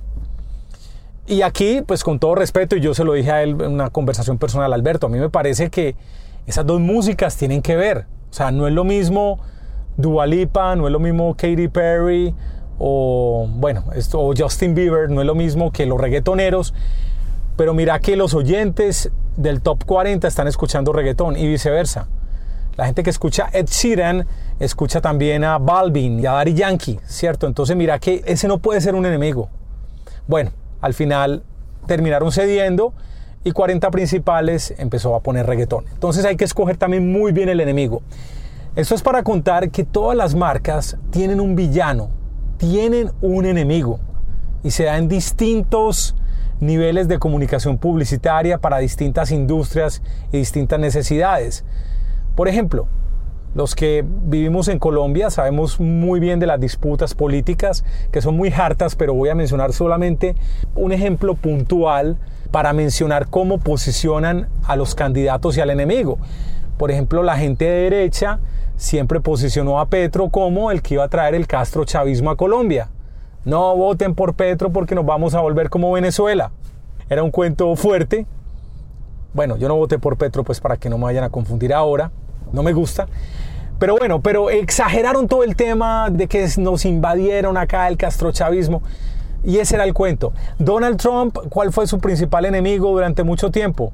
Y 1.26 1.42
aquí, 1.42 1.82
pues 1.86 2.02
con 2.04 2.18
todo 2.18 2.34
respeto, 2.34 2.76
y 2.76 2.80
yo 2.80 2.94
se 2.94 3.04
lo 3.04 3.12
dije 3.12 3.30
a 3.30 3.42
él 3.42 3.50
en 3.60 3.72
una 3.72 3.90
conversación 3.90 4.38
personal, 4.38 4.72
Alberto, 4.72 5.06
a 5.06 5.10
mí 5.10 5.18
me 5.18 5.30
parece 5.30 5.70
que 5.70 5.94
esas 6.46 6.66
dos 6.66 6.80
músicas 6.80 7.36
tienen 7.36 7.62
que 7.62 7.76
ver. 7.76 8.06
O 8.30 8.34
sea, 8.34 8.50
no 8.50 8.66
es 8.66 8.72
lo 8.72 8.84
mismo 8.84 9.38
Dua 9.96 10.26
Lipa, 10.26 10.74
no 10.74 10.86
es 10.86 10.92
lo 10.92 10.98
mismo 10.98 11.34
Katy 11.34 11.68
Perry 11.68 12.34
o, 12.78 13.46
bueno, 13.48 13.84
esto, 13.94 14.20
o 14.20 14.34
Justin 14.36 14.74
Bieber, 14.74 15.08
no 15.10 15.20
es 15.20 15.26
lo 15.26 15.34
mismo 15.34 15.70
que 15.70 15.86
los 15.86 16.00
reggaetoneros. 16.00 16.74
Pero 17.56 17.74
mira 17.74 18.00
que 18.00 18.16
los 18.16 18.34
oyentes 18.34 19.10
del 19.36 19.60
top 19.60 19.84
40 19.84 20.26
están 20.26 20.48
escuchando 20.48 20.92
reggaetón 20.92 21.36
y 21.36 21.46
viceversa. 21.46 22.08
La 22.76 22.86
gente 22.86 23.02
que 23.02 23.10
escucha 23.10 23.50
Ed 23.52 23.66
Sheeran 23.66 24.26
escucha 24.64 25.00
también 25.00 25.42
a 25.42 25.59
Balvin 25.59 26.21
y 26.21 26.26
a 26.26 26.33
Daddy 26.33 26.54
Yankee, 26.54 27.00
¿cierto? 27.04 27.49
Entonces 27.49 27.76
mira 27.76 27.99
que 27.99 28.23
ese 28.26 28.47
no 28.47 28.59
puede 28.59 28.81
ser 28.81 28.95
un 28.95 29.04
enemigo. 29.04 29.49
Bueno, 30.28 30.52
al 30.81 30.95
final 30.95 31.42
terminaron 31.88 32.31
cediendo 32.31 32.92
y 33.42 33.50
40 33.50 33.90
principales 33.90 34.73
empezó 34.78 35.16
a 35.16 35.21
poner 35.21 35.47
reggaetón. 35.47 35.85
Entonces 35.92 36.25
hay 36.25 36.37
que 36.37 36.45
escoger 36.45 36.76
también 36.76 37.11
muy 37.11 37.33
bien 37.33 37.49
el 37.49 37.61
enemigo. 37.61 38.02
Esto 38.76 38.95
es 38.95 39.02
para 39.02 39.25
contar 39.25 39.71
que 39.71 39.83
todas 39.83 40.16
las 40.16 40.37
marcas 40.37 40.97
tienen 41.11 41.40
un 41.40 41.57
villano, 41.57 42.11
tienen 42.57 43.11
un 43.21 43.47
enemigo 43.47 43.99
y 44.62 44.71
se 44.71 44.85
da 44.85 44.97
en 44.97 45.09
distintos 45.09 46.14
niveles 46.61 47.09
de 47.09 47.19
comunicación 47.19 47.78
publicitaria 47.78 48.59
para 48.59 48.78
distintas 48.78 49.33
industrias 49.33 50.02
y 50.31 50.38
distintas 50.38 50.78
necesidades. 50.78 51.64
Por 52.37 52.47
ejemplo, 52.47 52.87
los 53.54 53.75
que 53.75 54.02
vivimos 54.06 54.68
en 54.68 54.78
Colombia 54.78 55.28
sabemos 55.28 55.78
muy 55.78 56.21
bien 56.21 56.40
de 56.40 56.47
las 56.47 56.59
disputas 56.59 57.14
políticas 57.14 57.85
que 58.11 58.23
son 58.23 58.35
muy 58.35 58.50
hartas, 58.50 58.97
pero 58.97 59.12
voy 59.12 59.28
a 59.28 59.35
mencionar 59.35 59.75
solamente 59.75 60.35
un 60.75 60.90
ejemplo 60.92 61.35
puntual 61.35 62.16
para 62.50 62.73
mencionar 62.73 63.28
cómo 63.28 63.59
posicionan 63.59 64.49
a 64.64 64.76
los 64.76 64.94
candidatos 64.94 65.56
y 65.56 65.61
al 65.61 65.68
enemigo. 65.68 66.18
Por 66.78 66.90
ejemplo, 66.90 67.23
la 67.23 67.37
gente 67.37 67.66
de 67.66 67.90
derecha 67.90 68.40
siempre 68.76 69.21
posicionó 69.21 69.80
a 69.80 69.87
Petro 69.87 70.30
como 70.30 70.71
el 70.71 70.80
que 70.80 70.94
iba 70.94 71.04
a 71.04 71.09
traer 71.09 71.35
el 71.35 71.47
Castro 71.47 71.85
chavismo 71.85 72.30
a 72.30 72.37
Colombia. 72.37 72.88
No 73.44 73.76
voten 73.76 74.14
por 74.14 74.35
Petro 74.35 74.71
porque 74.71 74.94
nos 74.94 75.04
vamos 75.04 75.35
a 75.35 75.40
volver 75.40 75.68
como 75.68 75.92
Venezuela. 75.92 76.52
Era 77.11 77.23
un 77.23 77.30
cuento 77.30 77.76
fuerte. 77.76 78.26
Bueno, 79.35 79.59
yo 79.59 79.68
no 79.68 79.76
voté 79.76 79.99
por 79.99 80.16
Petro 80.16 80.42
pues 80.42 80.61
para 80.61 80.78
que 80.78 80.88
no 80.88 80.97
me 80.97 81.04
vayan 81.04 81.25
a 81.25 81.30
confundir 81.30 81.75
ahora 81.75 82.11
no 82.52 82.62
me 82.62 82.73
gusta. 82.73 83.06
Pero 83.82 83.97
bueno, 83.97 84.21
pero 84.21 84.49
exageraron 84.49 85.26
todo 85.26 85.42
el 85.42 85.56
tema 85.56 86.09
de 86.09 86.28
que 86.28 86.49
nos 86.59 86.85
invadieron 86.85 87.56
acá 87.56 87.88
el 87.88 87.97
castrochavismo. 87.97 88.80
Y 89.42 89.59
ese 89.59 89.75
era 89.75 89.82
el 89.82 89.92
cuento. 89.92 90.32
Donald 90.61 90.99
Trump, 90.99 91.37
¿cuál 91.49 91.73
fue 91.73 91.88
su 91.88 91.99
principal 91.99 92.44
enemigo 92.44 92.90
durante 92.90 93.25
mucho 93.25 93.50
tiempo? 93.50 93.92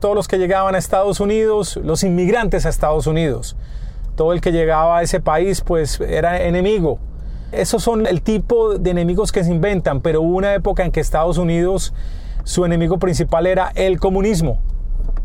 Todos 0.00 0.14
los 0.14 0.26
que 0.26 0.38
llegaban 0.38 0.74
a 0.74 0.78
Estados 0.78 1.20
Unidos, 1.20 1.78
los 1.84 2.02
inmigrantes 2.02 2.64
a 2.64 2.70
Estados 2.70 3.06
Unidos. 3.06 3.56
Todo 4.16 4.32
el 4.32 4.40
que 4.40 4.52
llegaba 4.52 4.96
a 4.96 5.02
ese 5.02 5.20
país, 5.20 5.60
pues 5.60 6.00
era 6.00 6.42
enemigo. 6.42 6.98
Esos 7.52 7.82
son 7.82 8.06
el 8.06 8.22
tipo 8.22 8.78
de 8.78 8.90
enemigos 8.90 9.32
que 9.32 9.44
se 9.44 9.50
inventan, 9.50 10.00
pero 10.00 10.22
hubo 10.22 10.38
una 10.38 10.54
época 10.54 10.82
en 10.82 10.90
que 10.90 11.00
Estados 11.00 11.36
Unidos, 11.36 11.92
su 12.44 12.64
enemigo 12.64 12.98
principal 12.98 13.46
era 13.46 13.70
el 13.74 14.00
comunismo. 14.00 14.60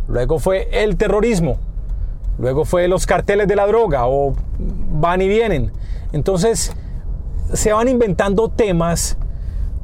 Luego 0.09 0.37
fue 0.37 0.67
el 0.83 0.97
terrorismo 0.97 1.59
Luego 2.39 2.63
fue 2.63 2.87
los 2.87 3.05
carteles 3.05 3.47
de 3.47 3.55
la 3.55 3.67
droga 3.67 4.07
o 4.07 4.33
van 4.57 5.21
y 5.21 5.27
vienen. 5.27 5.71
Entonces 6.13 6.73
se 7.53 7.73
van 7.73 7.87
inventando 7.87 8.47
temas 8.49 9.17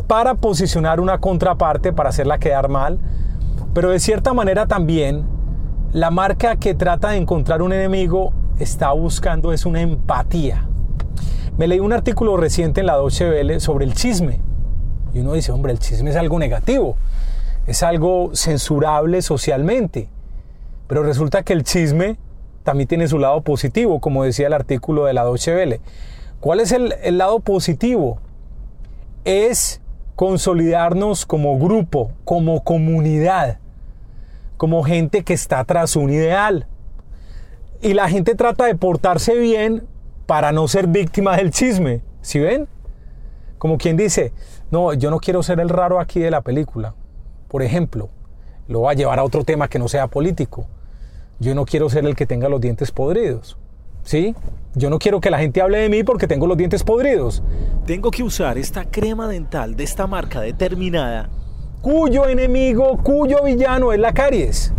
para 0.07 0.35
posicionar 0.35 1.00
una 1.00 1.19
contraparte, 1.19 1.91
para 1.91 2.09
hacerla 2.09 2.38
quedar 2.38 2.69
mal. 2.69 3.00
Pero 3.74 3.89
de 3.89 4.00
cierta 4.00 4.33
manera 4.33 4.67
también 4.67 5.25
la 5.91 6.12
marca 6.12 6.55
que 6.55 6.74
trata 6.74 7.09
de 7.09 7.17
encontrar 7.17 7.62
un 7.62 7.74
enemigo 7.74 8.33
está 8.59 8.91
buscando 8.93 9.51
es 9.51 9.65
una 9.65 9.81
empatía. 9.81 10.67
Me 11.57 11.67
leí 11.67 11.79
un 11.79 11.93
artículo 11.93 12.38
reciente 12.38 12.81
en 12.81 12.88
la 12.88 12.95
Deutsche 12.95 13.29
Welle 13.29 13.59
sobre 13.59 13.85
el 13.85 13.93
chisme. 13.93 14.41
Y 15.13 15.19
uno 15.19 15.33
dice, 15.33 15.51
hombre, 15.51 15.71
el 15.71 15.79
chisme 15.79 16.09
es 16.09 16.15
algo 16.15 16.38
negativo, 16.39 16.97
es 17.65 17.83
algo 17.83 18.31
censurable 18.33 19.21
socialmente. 19.21 20.09
Pero 20.88 21.03
resulta 21.03 21.43
que 21.43 21.53
el 21.53 21.63
chisme 21.63 22.17
también 22.65 22.89
tiene 22.89 23.07
su 23.07 23.19
lado 23.19 23.39
positivo, 23.41 24.01
como 24.01 24.25
decía 24.25 24.48
el 24.48 24.53
artículo 24.53 25.05
de 25.05 25.13
la 25.13 25.24
Deutsche 25.24 25.55
Welle. 25.55 25.79
¿Cuál 26.41 26.60
es 26.60 26.74
el, 26.74 26.93
el 27.03 27.17
lado 27.17 27.39
positivo? 27.39 28.19
Es 29.24 29.81
consolidarnos 30.15 31.25
como 31.25 31.57
grupo, 31.57 32.12
como 32.25 32.63
comunidad, 32.63 33.60
como 34.57 34.84
gente 34.84 35.24
que 35.24 35.34
está 35.34 35.63
tras 35.63 35.95
un 35.95 36.10
ideal. 36.10 36.67
Y 37.81 37.93
la 37.93 38.10
gente 38.10 38.36
trata 38.36 38.65
de 38.65 38.75
portarse 38.75 39.36
bien 39.36 39.88
para 40.25 40.51
no 40.51 40.67
ser 40.67 40.88
víctima 40.88 41.38
del 41.38 41.51
chisme. 41.51 42.01
¿Sí 42.22 42.39
ven? 42.39 42.67
Como 43.57 43.77
quien 43.77 43.95
dice, 43.95 44.34
no, 44.72 44.93
yo 44.93 45.12
no 45.12 45.19
quiero 45.19 45.43
ser 45.43 45.60
el 45.60 45.69
raro 45.69 46.00
aquí 46.00 46.19
de 46.19 46.31
la 46.31 46.41
película. 46.41 46.95
Por 47.48 47.62
ejemplo, 47.62 48.10
lo 48.67 48.81
va 48.81 48.91
a 48.91 48.95
llevar 48.95 49.19
a 49.19 49.24
otro 49.24 49.43
tema 49.43 49.67
que 49.67 49.79
no 49.79 49.88
sea 49.88 50.07
político. 50.07 50.65
Yo 51.39 51.56
no 51.56 51.65
quiero 51.65 51.89
ser 51.89 52.06
el 52.06 52.15
que 52.15 52.25
tenga 52.25 52.50
los 52.50 52.62
dientes 52.62 52.92
podridos. 52.92 53.58
¿Sí? 54.04 54.36
Yo 54.75 54.89
no 54.89 55.00
quiero 55.00 55.20
que 55.20 55.32
la 55.32 55.39
gente 55.39 55.62
hable 55.62 55.80
de 55.80 55.89
mí 55.89 56.04
porque 56.04 56.27
tengo 56.27 56.48
los 56.48 56.58
dientes 56.58 56.84
podridos. 56.84 57.42
Tengo 57.86 58.12
que 58.12 58.24
usar 58.24 58.58
esta 58.58 58.86
crema 58.86 59.27
dental 59.27 59.75
de 59.75 59.84
esta 59.84 60.06
marca 60.06 60.42
determinada 60.42 61.30
cuyo 61.86 62.27
enemigo, 62.27 62.98
cuyo 63.04 63.44
villano 63.44 63.94
es 63.94 64.00
la 64.00 64.12
caries. 64.12 64.74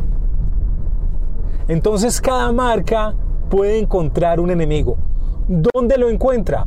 Entonces 1.69 2.21
cada 2.21 2.51
marca 2.51 3.15
puede 3.49 3.79
encontrar 3.79 4.41
un 4.41 4.51
enemigo. 4.51 4.97
¿Dónde 5.47 5.99
lo 5.99 6.11
encuentra? 6.11 6.67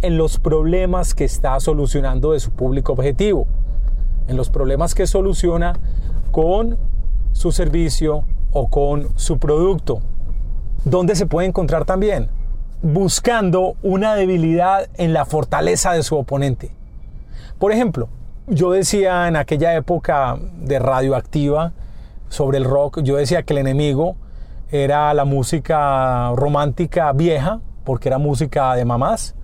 En 0.00 0.16
los 0.16 0.38
problemas 0.38 1.12
que 1.12 1.24
está 1.24 1.58
solucionando 1.58 2.30
de 2.32 2.38
su 2.38 2.52
público 2.52 2.92
objetivo. 2.92 3.48
En 4.28 4.36
los 4.36 4.48
problemas 4.48 4.94
que 4.94 5.08
soluciona 5.08 5.72
con 6.30 6.78
su 7.32 7.50
servicio 7.50 8.22
o 8.54 8.68
con 8.68 9.10
su 9.18 9.38
producto. 9.38 10.00
¿Dónde 10.84 11.16
se 11.16 11.26
puede 11.26 11.48
encontrar 11.48 11.84
también? 11.84 12.30
Buscando 12.80 13.74
una 13.82 14.14
debilidad 14.14 14.88
en 14.94 15.12
la 15.12 15.26
fortaleza 15.26 15.92
de 15.92 16.02
su 16.02 16.16
oponente. 16.16 16.70
Por 17.58 17.72
ejemplo, 17.72 18.08
yo 18.46 18.70
decía 18.70 19.28
en 19.28 19.36
aquella 19.36 19.74
época 19.74 20.38
de 20.60 20.78
radioactiva 20.78 21.72
sobre 22.28 22.58
el 22.58 22.64
rock, 22.64 23.00
yo 23.02 23.16
decía 23.16 23.42
que 23.42 23.54
el 23.54 23.58
enemigo 23.58 24.16
era 24.70 25.12
la 25.14 25.24
música 25.24 26.30
romántica 26.36 27.12
vieja, 27.12 27.60
porque 27.84 28.08
era 28.08 28.18
música 28.18 28.74
de 28.74 28.84
mamás. 28.84 29.34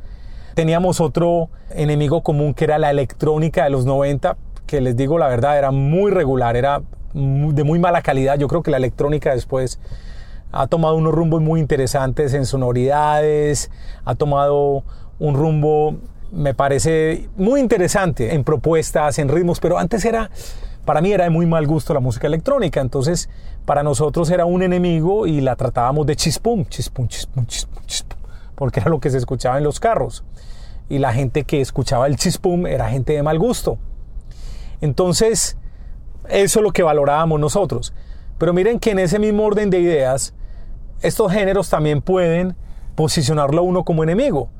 Teníamos 0.54 1.00
otro 1.00 1.48
enemigo 1.70 2.22
común 2.22 2.54
que 2.54 2.64
era 2.64 2.78
la 2.78 2.90
electrónica 2.90 3.64
de 3.64 3.70
los 3.70 3.86
90, 3.86 4.36
que 4.66 4.80
les 4.80 4.96
digo 4.96 5.18
la 5.18 5.28
verdad, 5.28 5.58
era 5.58 5.70
muy 5.70 6.10
regular, 6.10 6.56
era 6.56 6.82
de 7.12 7.64
muy 7.64 7.78
mala 7.78 8.02
calidad. 8.02 8.38
Yo 8.38 8.48
creo 8.48 8.62
que 8.62 8.70
la 8.70 8.76
electrónica 8.76 9.34
después 9.34 9.78
ha 10.52 10.66
tomado 10.66 10.96
unos 10.96 11.12
rumbos 11.12 11.40
muy 11.42 11.60
interesantes 11.60 12.34
en 12.34 12.46
sonoridades, 12.46 13.70
ha 14.04 14.14
tomado 14.14 14.84
un 15.18 15.34
rumbo 15.34 15.96
me 16.32 16.54
parece 16.54 17.28
muy 17.36 17.60
interesante 17.60 18.34
en 18.34 18.44
propuestas, 18.44 19.18
en 19.18 19.28
ritmos, 19.28 19.60
pero 19.60 19.78
antes 19.78 20.04
era, 20.04 20.30
para 20.84 21.00
mí 21.00 21.12
era 21.12 21.24
de 21.24 21.30
muy 21.30 21.46
mal 21.46 21.66
gusto 21.66 21.92
la 21.94 22.00
música 22.00 22.26
electrónica, 22.26 22.80
entonces 22.80 23.28
para 23.64 23.82
nosotros 23.82 24.30
era 24.30 24.44
un 24.44 24.62
enemigo 24.62 25.26
y 25.26 25.40
la 25.40 25.56
tratábamos 25.56 26.06
de 26.06 26.16
chispum, 26.16 26.64
chispum, 26.66 27.08
chispum, 27.08 27.46
chispum, 27.46 27.84
chispum, 27.86 28.18
porque 28.54 28.80
era 28.80 28.90
lo 28.90 29.00
que 29.00 29.10
se 29.10 29.18
escuchaba 29.18 29.58
en 29.58 29.64
los 29.64 29.80
carros. 29.80 30.24
Y 30.88 30.98
la 30.98 31.12
gente 31.12 31.44
que 31.44 31.60
escuchaba 31.60 32.08
el 32.08 32.16
chispum 32.16 32.66
era 32.66 32.88
gente 32.88 33.12
de 33.12 33.22
mal 33.22 33.38
gusto. 33.38 33.78
Entonces, 34.80 35.56
eso 36.28 36.60
es 36.60 36.62
lo 36.62 36.72
que 36.72 36.82
valorábamos 36.82 37.40
nosotros. 37.40 37.92
Pero 38.38 38.52
miren 38.52 38.78
que 38.78 38.90
en 38.90 38.98
ese 38.98 39.18
mismo 39.18 39.44
orden 39.44 39.70
de 39.70 39.80
ideas, 39.80 40.34
estos 41.02 41.32
géneros 41.32 41.70
también 41.70 42.02
pueden 42.02 42.56
posicionarlo 42.94 43.60
a 43.60 43.64
uno 43.64 43.84
como 43.84 44.02
enemigo 44.02 44.50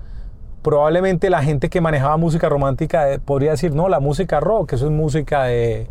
probablemente 0.63 1.31
la 1.31 1.43
gente 1.43 1.69
que 1.69 1.81
manejaba 1.81 2.17
música 2.17 2.49
romántica 2.49 3.11
eh, 3.11 3.19
podría 3.19 3.53
decir, 3.53 3.75
no, 3.75 3.89
la 3.89 4.01
música 4.01 4.41
rock, 4.41 4.75
eso 4.75 4.87
es 4.87 4.93
música 4.93 5.45
de, 5.45 5.89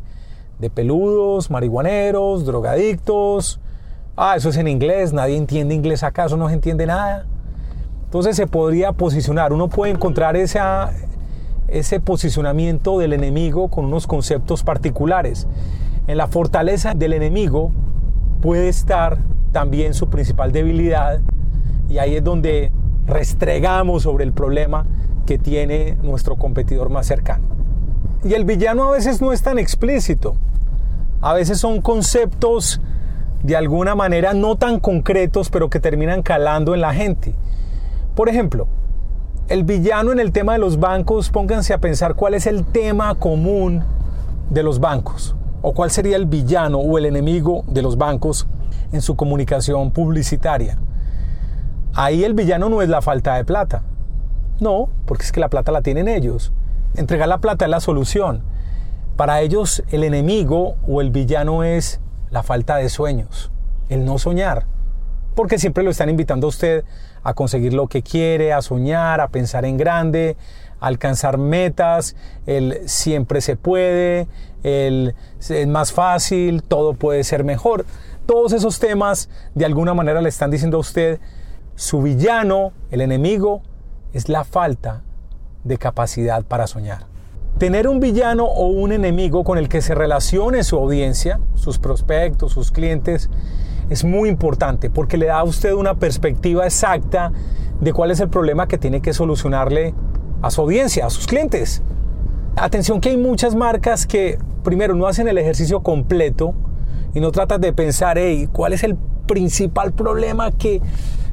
de 0.60 0.70
peludos, 0.70 1.50
marihuaneros, 1.50 2.46
drogadictos. 2.46 3.60
Ah, 4.16 4.36
eso 4.36 4.50
es 4.50 4.58
en 4.58 4.68
inglés, 4.68 5.14
nadie 5.14 5.38
entiende 5.38 5.74
inglés 5.74 6.04
acaso, 6.04 6.38
no 6.38 6.48
se 6.50 6.54
entiende 6.54 6.86
nada. 6.86 7.26
Entonces 8.04 8.36
se 8.36 8.48
podría 8.48 8.92
posicionar, 8.92 9.54
uno 9.54 9.70
puede 9.70 9.92
encontrar 9.92 10.36
esa, 10.36 10.92
ese 11.74 12.00
posicionamiento 12.00 13.00
del 13.00 13.14
enemigo 13.14 13.70
con 13.70 13.86
unos 13.86 14.08
conceptos 14.08 14.64
particulares. 14.64 15.48
En 16.08 16.18
la 16.18 16.28
fortaleza 16.28 16.94
del 16.94 17.14
enemigo 17.14 17.72
puede 18.42 18.70
estar 18.70 19.20
también 19.52 19.94
su 19.94 20.10
principal 20.10 20.52
debilidad 20.52 21.22
y 21.90 21.98
ahí 21.98 22.16
es 22.16 22.24
donde 22.24 22.72
restregamos 23.06 24.04
sobre 24.04 24.24
el 24.24 24.34
problema 24.34 24.86
que 25.26 25.38
tiene 25.38 25.98
nuestro 26.04 26.38
competidor 26.38 26.90
más 26.90 27.08
cercano. 27.08 27.48
Y 28.24 28.34
el 28.34 28.46
villano 28.46 28.90
a 28.90 28.92
veces 28.92 29.22
no 29.22 29.32
es 29.32 29.42
tan 29.42 29.60
explícito. 29.60 30.36
A 31.22 31.34
veces 31.34 31.60
son 31.60 31.82
conceptos 31.82 32.82
de 33.44 33.56
alguna 33.56 33.96
manera 33.96 34.34
no 34.34 34.56
tan 34.56 34.80
concretos, 34.80 35.50
pero 35.50 35.70
que 35.70 35.80
terminan 35.80 36.22
calando 36.22 36.74
en 36.74 36.82
la 36.82 36.94
gente. 36.94 37.34
Por 38.16 38.30
ejemplo, 38.30 38.68
el 39.50 39.64
villano 39.64 40.12
en 40.12 40.20
el 40.20 40.32
tema 40.32 40.54
de 40.54 40.60
los 40.60 40.80
bancos, 40.80 41.32
pónganse 41.32 41.74
a 41.74 41.80
pensar 41.80 42.14
cuál 42.14 42.36
es 42.36 42.46
el 42.46 42.64
tema 42.66 43.16
común 43.16 43.84
de 44.52 44.62
los 44.62 44.80
bancos, 44.80 45.36
o 45.64 45.74
cuál 45.74 45.90
sería 45.90 46.18
el 46.18 46.28
villano 46.28 46.78
o 46.78 47.00
el 47.00 47.06
enemigo 47.06 47.64
de 47.68 47.82
los 47.82 47.98
bancos 47.98 48.48
en 48.92 49.02
su 49.02 49.16
comunicación 49.16 49.90
publicitaria. 49.90 50.78
Ahí 51.96 52.24
el 52.24 52.36
villano 52.36 52.70
no 52.70 52.84
es 52.84 52.90
la 52.90 53.02
falta 53.02 53.36
de 53.36 53.44
plata. 53.44 53.82
No, 54.60 54.90
porque 55.06 55.24
es 55.24 55.32
que 55.32 55.40
la 55.40 55.50
plata 55.50 55.72
la 55.72 55.82
tienen 55.82 56.08
ellos. 56.08 56.54
Entregar 56.96 57.28
la 57.28 57.40
plata 57.40 57.66
es 57.66 57.72
la 57.72 57.80
solución. 57.80 58.44
Para 59.16 59.42
ellos 59.42 59.84
el 59.90 60.04
enemigo 60.04 60.76
o 60.88 61.02
el 61.02 61.10
villano 61.10 61.64
es 61.64 62.00
la 62.30 62.44
falta 62.44 62.76
de 62.76 62.90
sueños, 62.90 63.52
el 63.90 64.06
no 64.06 64.20
soñar. 64.20 64.66
Porque 65.40 65.58
siempre 65.58 65.86
lo 65.86 65.92
están 65.92 66.10
invitando 66.10 66.48
a 66.48 66.50
usted 66.50 66.84
a 67.24 67.34
conseguir 67.34 67.74
lo 67.74 67.88
que 67.88 68.04
quiere, 68.04 68.52
a 68.52 68.62
soñar, 68.62 69.22
a 69.22 69.30
pensar 69.30 69.64
en 69.64 69.78
grande, 69.78 70.36
a 70.82 70.88
alcanzar 70.88 71.38
metas, 71.38 72.18
el 72.46 72.82
siempre 72.90 73.40
se 73.40 73.56
puede, 73.56 74.28
el 74.64 75.16
es 75.40 75.68
más 75.68 75.94
fácil, 75.94 76.62
todo 76.62 76.94
puede 76.94 77.24
ser 77.24 77.46
mejor. 77.46 77.86
Todos 78.26 78.52
esos 78.52 78.80
temas 78.80 79.30
de 79.56 79.64
alguna 79.64 79.94
manera 79.94 80.22
le 80.22 80.28
están 80.28 80.52
diciendo 80.52 80.76
a 80.76 80.82
usted 80.82 81.22
su 81.78 82.02
villano, 82.02 82.74
el 82.92 83.00
enemigo, 83.00 83.62
es 84.12 84.28
la 84.28 84.44
falta 84.44 85.04
de 85.64 85.78
capacidad 85.78 86.44
para 86.44 86.68
soñar. 86.68 87.06
Tener 87.58 87.88
un 87.88 88.02
villano 88.02 88.44
o 88.44 88.68
un 88.68 88.92
enemigo 88.92 89.46
con 89.46 89.58
el 89.58 89.70
que 89.70 89.82
se 89.82 89.96
relacione 89.96 90.66
su 90.66 90.76
audiencia, 90.76 91.40
sus 91.56 91.80
prospectos, 91.80 92.52
sus 92.52 92.72
clientes, 92.72 93.30
es 93.90 94.04
muy 94.04 94.30
importante 94.30 94.90
porque 94.90 95.18
le 95.18 95.28
da 95.28 95.40
a 95.40 95.44
usted 95.44 95.74
una 95.74 95.96
perspectiva 95.96 96.66
exacta 96.66 97.32
de 97.80 97.94
cuál 97.94 98.12
es 98.12 98.20
el 98.20 98.30
problema 98.30 98.68
que 98.68 98.78
tiene 98.78 99.02
que 99.02 99.14
solucionarle 99.14 99.94
a 100.42 100.52
su 100.52 100.62
audiencia, 100.62 101.06
a 101.06 101.10
sus 101.10 101.28
clientes. 101.28 101.82
Atención 102.56 103.02
que 103.02 103.10
hay 103.10 103.18
muchas 103.18 103.56
marcas 103.56 104.06
que 104.06 104.38
primero 104.64 104.96
no 104.96 105.08
hacen 105.08 105.28
el 105.28 105.38
ejercicio 105.38 105.82
completo 105.82 106.54
y 107.14 107.20
no 107.20 107.32
tratan 107.32 107.62
de 107.62 107.74
pensar, 107.74 108.18
hey, 108.18 108.50
¿cuál 108.52 108.74
es 108.74 108.84
el 108.84 108.98
principal 109.26 109.94
problema 109.94 110.52
que 110.52 110.82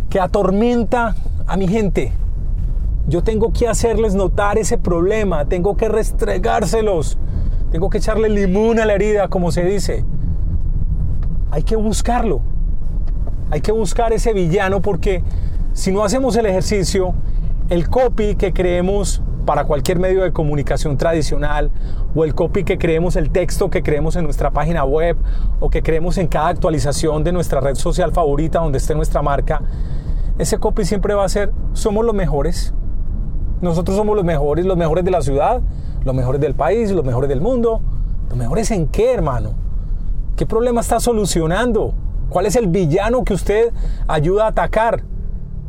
que 0.08 0.20
atormenta 0.20 1.16
a 1.46 1.56
mi 1.56 1.68
gente. 1.68 2.12
Yo 3.08 3.22
tengo 3.22 3.52
que 3.52 3.68
hacerles 3.68 4.14
notar 4.14 4.58
ese 4.58 4.78
problema, 4.78 5.44
tengo 5.44 5.76
que 5.76 5.88
restregárselos, 5.88 7.18
tengo 7.70 7.88
que 7.88 7.98
echarle 7.98 8.28
limón 8.28 8.80
a 8.80 8.86
la 8.86 8.94
herida, 8.94 9.28
como 9.28 9.52
se 9.52 9.64
dice. 9.64 10.04
Hay 11.56 11.62
que 11.62 11.74
buscarlo, 11.74 12.42
hay 13.50 13.62
que 13.62 13.72
buscar 13.72 14.12
ese 14.12 14.34
villano 14.34 14.82
porque 14.82 15.24
si 15.72 15.90
no 15.90 16.04
hacemos 16.04 16.36
el 16.36 16.44
ejercicio, 16.44 17.14
el 17.70 17.88
copy 17.88 18.34
que 18.34 18.52
creemos 18.52 19.22
para 19.46 19.64
cualquier 19.64 19.98
medio 19.98 20.22
de 20.22 20.34
comunicación 20.34 20.98
tradicional 20.98 21.70
o 22.14 22.24
el 22.26 22.34
copy 22.34 22.62
que 22.62 22.76
creemos, 22.76 23.16
el 23.16 23.30
texto 23.30 23.70
que 23.70 23.82
creemos 23.82 24.16
en 24.16 24.24
nuestra 24.24 24.50
página 24.50 24.84
web 24.84 25.16
o 25.58 25.70
que 25.70 25.82
creemos 25.82 26.18
en 26.18 26.26
cada 26.26 26.48
actualización 26.48 27.24
de 27.24 27.32
nuestra 27.32 27.62
red 27.62 27.76
social 27.76 28.12
favorita 28.12 28.58
donde 28.58 28.76
esté 28.76 28.94
nuestra 28.94 29.22
marca, 29.22 29.62
ese 30.36 30.58
copy 30.58 30.84
siempre 30.84 31.14
va 31.14 31.24
a 31.24 31.28
ser, 31.30 31.52
somos 31.72 32.04
los 32.04 32.14
mejores. 32.14 32.74
Nosotros 33.62 33.96
somos 33.96 34.14
los 34.14 34.26
mejores, 34.26 34.66
los 34.66 34.76
mejores 34.76 35.06
de 35.06 35.10
la 35.10 35.22
ciudad, 35.22 35.62
los 36.04 36.14
mejores 36.14 36.38
del 36.38 36.54
país, 36.54 36.90
los 36.90 37.06
mejores 37.06 37.30
del 37.30 37.40
mundo. 37.40 37.80
¿Los 38.28 38.36
mejores 38.36 38.70
en 38.72 38.88
qué, 38.88 39.14
hermano? 39.14 39.65
¿Qué 40.36 40.44
problema 40.44 40.82
está 40.82 41.00
solucionando? 41.00 41.94
¿Cuál 42.28 42.44
es 42.44 42.56
el 42.56 42.66
villano 42.66 43.24
que 43.24 43.32
usted 43.32 43.72
ayuda 44.06 44.44
a 44.44 44.48
atacar? 44.48 45.02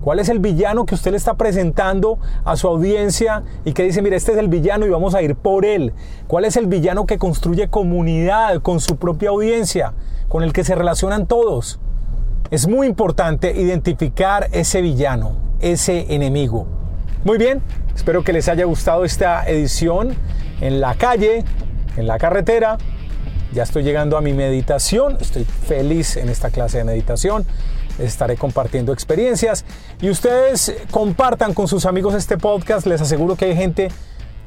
¿Cuál 0.01 0.19
es 0.19 0.27
el 0.27 0.39
villano 0.39 0.86
que 0.86 0.93
usted 0.93 1.12
le 1.12 1.17
está 1.17 1.36
presentando 1.36 2.19
a 2.43 2.58
su 2.58 2.67
audiencia 2.67 3.43
y 3.63 3.71
que 3.71 3.84
dice, 3.84 4.01
mira, 4.01 4.17
este 4.17 4.34
es 4.34 4.38
el 4.38 4.49
villano 4.49 4.86
y 4.86 4.89
vamos 4.89 5.15
a 5.15 5.21
ir 5.21 5.36
por 5.36 5.63
él? 5.63 5.93
¿Cuál 6.27 6.43
es 6.43 6.58
el 6.58 6.67
villano 6.67 7.06
que 7.06 7.17
construye 7.17 7.69
comunidad 7.69 8.62
con 8.62 8.82
su 8.82 8.97
propia 8.97 9.30
audiencia, 9.30 9.93
con 10.27 10.43
el 10.43 10.51
que 10.51 10.65
se 10.65 10.75
relacionan 10.75 11.27
todos? 11.27 11.80
Es 12.51 12.67
muy 12.67 12.88
importante 12.88 13.58
identificar 13.58 14.49
ese 14.51 14.82
villano, 14.82 15.38
ese 15.62 16.13
enemigo. 16.13 16.67
Muy 17.23 17.38
bien, 17.38 17.62
espero 17.95 18.21
que 18.21 18.34
les 18.34 18.49
haya 18.49 18.65
gustado 18.65 19.06
esta 19.06 19.47
edición 19.47 20.13
en 20.60 20.82
la 20.82 20.95
calle, 20.95 21.45
en 21.95 22.06
la 22.06 22.17
carretera. 22.17 22.77
Ya 23.54 23.64
estoy 23.64 23.84
llegando 23.84 24.18
a 24.18 24.22
mi 24.22 24.34
meditación, 24.34 25.18
estoy 25.20 25.46
feliz 25.46 26.18
en 26.18 26.30
esta 26.30 26.50
clase 26.50 26.80
de 26.80 26.84
meditación 26.84 27.46
estaré 28.00 28.36
compartiendo 28.36 28.94
experiencias 28.94 29.66
y 30.02 30.10
ustedes 30.10 30.76
compartan 30.92 31.54
con 31.54 31.68
sus 31.68 31.86
amigos 31.86 32.14
este 32.14 32.38
podcast. 32.38 32.86
Les 32.86 33.02
aseguro 33.02 33.36
que 33.36 33.46
hay 33.46 33.56
gente 33.56 33.90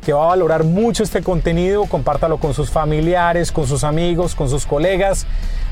que 0.04 0.12
va 0.12 0.24
a 0.24 0.28
valorar 0.28 0.64
mucho 0.64 1.02
este 1.02 1.22
contenido. 1.22 1.84
Compártalo 1.86 2.38
con 2.38 2.54
sus 2.54 2.70
familiares, 2.70 3.52
con 3.52 3.66
sus 3.66 3.84
amigos, 3.84 4.34
con 4.34 4.48
sus 4.48 4.66
colegas. 4.66 5.26